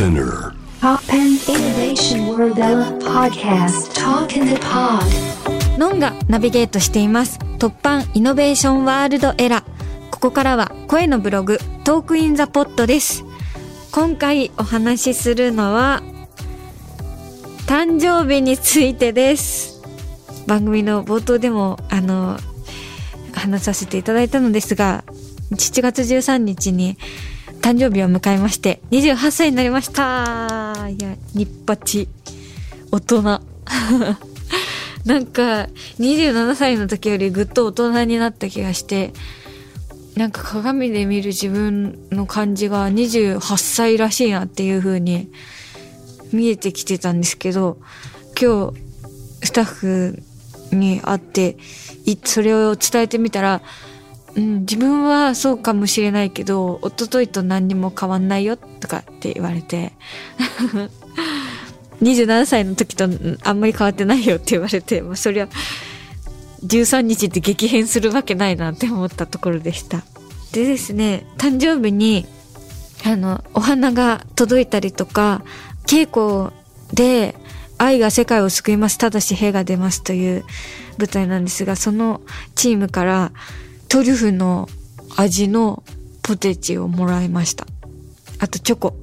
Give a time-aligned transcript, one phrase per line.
[0.00, 0.54] Spinner.
[0.80, 2.56] Pop and Innovation World
[3.04, 3.92] Podcast.
[3.92, 5.04] Talk in the Pod.
[5.78, 7.38] ノンがナビゲートしています。
[7.58, 9.62] 突版イノベーションワールドエラ
[10.10, 13.24] ここからは声のブログトークインザポットです。
[13.92, 16.02] 今回お話しするのは
[17.66, 19.82] 誕生日についてです。
[20.46, 22.38] 番組の冒頭でもあの
[23.34, 25.04] 話させていただいたのですが
[25.50, 26.96] 7月13日に
[27.60, 30.88] 誕生日を迎えまして28歳になりました。
[30.88, 32.08] いや日八。
[32.90, 33.22] 大人。
[35.04, 35.68] なんか
[35.98, 39.12] 27歳の時よりぐっと大人になった気がして
[40.14, 45.30] なんか鏡で見る自分の感じが28歳らしいなっていう風に
[46.32, 47.78] 見えてきてたんですけど
[48.38, 50.22] 今日スタッフ
[50.72, 51.56] に会って
[52.24, 53.62] それを伝えてみたら、
[54.36, 59.92] うん、自分はそうかもしれないけど一昨日と何にも変わんないよとかって言われて
[62.00, 63.08] 27歳の時と
[63.42, 65.48] あんまり変わってないよって言われて、まあ、そりゃ
[66.64, 70.02] 13日って激変するわけないなって思ったところでした。
[70.52, 72.26] でですね、誕生日に、
[73.04, 75.42] あの、お花が届いたりとか、
[75.86, 76.52] 稽古
[76.92, 77.34] で
[77.78, 80.44] 愛が世界を救います、ただし兵が出ますという
[80.98, 82.20] 舞台なんですが、その
[82.54, 83.32] チームから
[83.90, 84.68] トリュフの
[85.16, 85.82] 味の
[86.22, 87.66] ポテチをもらいました。
[88.38, 88.96] あとチョコ。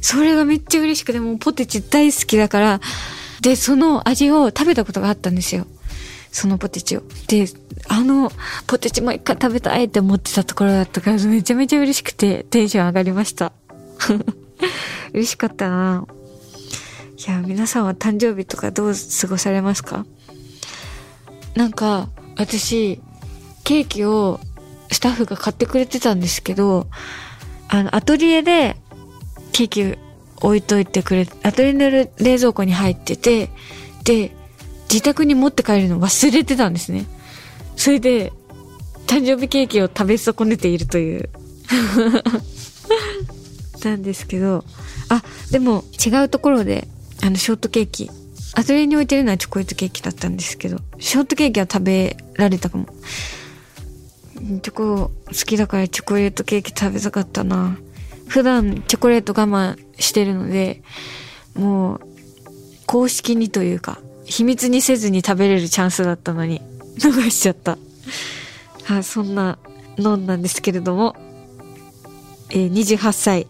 [0.00, 2.80] それがめっちゃ嬉しくて、もうポテチ大好きだから、
[3.42, 5.66] で、その味を食べたことがあったんですよ。
[6.32, 7.02] そのポテチを。
[7.28, 7.46] で、
[7.88, 8.32] あの、
[8.66, 13.52] ポテチもう一回食べたいって思ってたところだったから、めちゃめちゃ嬉しくてテンション上がりました。
[15.14, 16.06] 嬉しかったな
[17.26, 20.04] いや、皆さんは誕生日とかどう過ごされますか？
[21.54, 23.00] なんか、私、
[23.64, 24.40] ケーキを
[24.92, 26.86] スタッフが買ってくれてたんですけど、
[27.68, 28.76] あの、アトリエで
[29.52, 29.98] ケーキ
[30.36, 33.50] 置いといてくれ、アトリエの冷蔵庫に入ってて、
[34.04, 34.30] で、
[34.90, 37.06] 自宅に持って帰るの忘れてたんですね。
[37.76, 38.32] それで、
[39.06, 41.30] 誕生日ケーキを食べ損ねているという。
[43.84, 44.64] なんですけど、
[45.08, 46.88] あ、でも違うところで、
[47.22, 48.10] あの、ショートケーキ。
[48.56, 52.86] アトリエに置いてるのはチョコレートケーキだったんですけど、ショートケーキは食べられたかも。
[54.62, 54.96] チョコ
[55.26, 57.78] 好きだからチョコレートケーキ食べたかったな。
[58.28, 60.82] 普段チョコレート我慢してるので、
[61.54, 62.00] もう、
[62.86, 66.60] 公式にというか、秘密にせずに食べれるチャンスだったのに、
[66.98, 67.78] 逃しちゃった。
[68.88, 69.58] あそんな
[69.96, 71.16] のんなんですけれども、
[72.50, 73.46] えー28歳、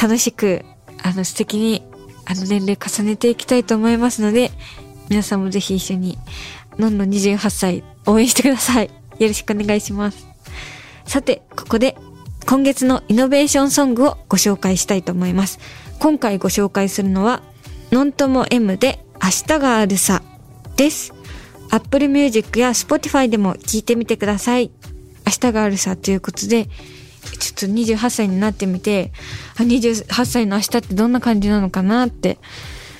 [0.00, 0.64] 楽しく、
[1.02, 1.82] あの素敵に、
[2.24, 4.52] あの年齢重ねていきたいと思いますので、
[5.08, 6.18] 皆さんもぜひ一緒に、
[6.78, 8.97] のんの28歳、応援してください。
[9.18, 10.26] よろしくお願いします。
[11.04, 11.96] さて、ここで、
[12.46, 15.58] 今月のイノベーションソングをご紹介したいと思います。
[15.98, 17.42] 今回ご紹介するのは、
[17.90, 20.22] ノントモ M で明日があるさ
[20.76, 21.12] です。
[21.70, 24.70] Apple Music や Spotify でも聞いてみてください。
[25.26, 26.72] 明日があるさということで、ちょっ
[27.54, 29.12] と28歳になってみて、
[29.56, 32.38] あ、28歳の明日ってどんな感じなのかなって、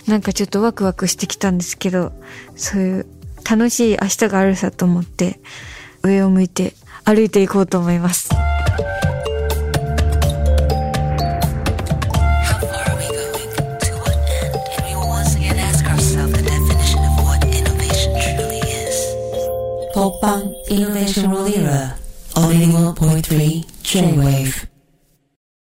[0.07, 2.13] なんかちょっとワクワクしてきたんですけど、
[2.57, 3.07] そういう
[3.49, 5.41] 楽しい明日があるさと思って、
[19.99, 24.78] ポッパンイノベーションローリーラー、オーディング .3、J-Wave。